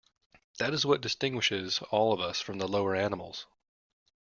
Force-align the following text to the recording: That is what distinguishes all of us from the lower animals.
That 0.57 0.73
is 0.73 0.83
what 0.83 1.01
distinguishes 1.01 1.77
all 1.91 2.11
of 2.11 2.19
us 2.21 2.41
from 2.41 2.57
the 2.57 2.67
lower 2.67 2.95
animals. 2.95 3.45